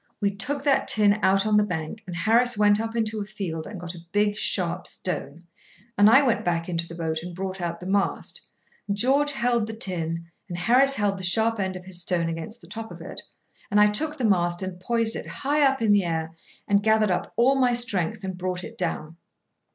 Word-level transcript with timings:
We 0.19 0.31
took 0.35 0.63
that 0.63 0.87
tin 0.87 1.19
out 1.21 1.45
on 1.45 1.57
the 1.57 1.63
bank, 1.63 2.01
and 2.07 2.15
Harris 2.15 2.57
went 2.57 2.81
up 2.81 2.95
into 2.95 3.21
a 3.21 3.23
field 3.25 3.67
and 3.67 3.79
got 3.79 3.93
a 3.93 4.03
big 4.11 4.35
sharp 4.35 4.87
stone, 4.87 5.43
and 5.95 6.09
I 6.09 6.23
went 6.23 6.43
back 6.43 6.67
into 6.67 6.87
the 6.87 6.95
boat 6.95 7.19
and 7.21 7.35
brought 7.35 7.61
out 7.61 7.79
the 7.79 7.85
mast, 7.85 8.49
and 8.87 8.97
George 8.97 9.33
held 9.33 9.67
the 9.67 9.75
tin 9.75 10.25
and 10.49 10.57
Harris 10.57 10.95
held 10.95 11.19
the 11.19 11.23
sharp 11.23 11.59
end 11.59 11.75
of 11.75 11.85
his 11.85 12.01
stone 12.01 12.29
against 12.29 12.61
the 12.61 12.67
top 12.67 12.89
of 12.91 12.99
it, 12.99 13.21
and 13.69 13.79
I 13.79 13.91
took 13.91 14.17
the 14.17 14.25
mast 14.25 14.63
and 14.63 14.79
poised 14.79 15.15
it 15.15 15.27
high 15.27 15.61
up 15.61 15.83
in 15.83 15.91
the 15.91 16.03
air, 16.05 16.31
and 16.67 16.81
gathered 16.81 17.11
up 17.11 17.31
all 17.35 17.53
my 17.53 17.73
strength 17.73 18.23
and 18.23 18.35
brought 18.35 18.63
it 18.63 18.79
down. 18.79 19.17